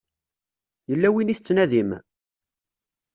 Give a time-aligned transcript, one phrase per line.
[0.89, 1.89] Yella win i tettnadim?